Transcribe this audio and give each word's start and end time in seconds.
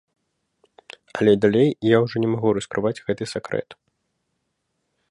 Але 1.19 1.33
далей 1.45 1.69
я 1.89 1.97
ўжо 2.07 2.15
не 2.25 2.29
магу 2.33 2.55
раскрываць 2.61 2.97
гэты 3.11 3.23
сакрэт. 3.37 3.69